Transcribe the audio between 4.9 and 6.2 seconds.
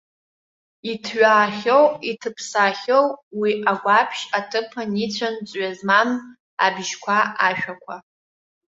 ицәан ҵҩа змам